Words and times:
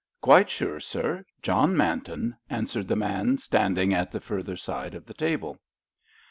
"Quite 0.19 0.49
sure, 0.49 0.79
sir—John 0.79 1.77
Manton," 1.77 2.35
answered 2.49 2.87
the 2.87 2.95
man 2.95 3.37
standing 3.37 3.93
at 3.93 4.11
the 4.11 4.19
further 4.19 4.57
side 4.57 4.95
of 4.95 5.05
the 5.05 5.13
table. 5.13 5.59